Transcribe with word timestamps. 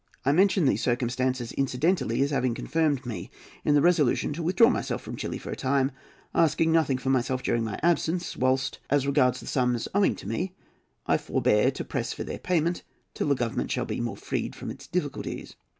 I 0.25 0.31
mention 0.31 0.65
these 0.65 0.81
circumstances 0.81 1.51
incidentally 1.51 2.23
as 2.23 2.31
having 2.31 2.55
confirmed 2.55 3.05
me 3.05 3.29
in 3.63 3.75
the 3.75 3.83
resolution 3.83 4.33
to 4.33 4.41
withdraw 4.41 4.67
myself 4.67 5.03
from 5.03 5.15
Chili 5.15 5.37
for 5.37 5.51
a 5.51 5.55
time, 5.55 5.91
asking 6.33 6.71
nothing 6.71 6.97
for 6.97 7.11
myself 7.11 7.43
during 7.43 7.63
my 7.63 7.79
absence; 7.83 8.35
whilst, 8.35 8.79
as 8.89 9.05
regards 9.05 9.41
the 9.41 9.45
sums 9.45 9.87
owing 9.93 10.15
to 10.15 10.27
me, 10.27 10.55
I 11.05 11.17
forbear 11.17 11.69
to 11.69 11.85
press 11.85 12.13
for 12.13 12.23
their 12.23 12.39
payment 12.39 12.81
till 13.13 13.27
the 13.27 13.35
Government 13.35 13.69
shall 13.69 13.85
be 13.85 14.01
more 14.01 14.17
freed 14.17 14.55
from 14.55 14.71
its 14.71 14.87
difficulties. 14.87 15.55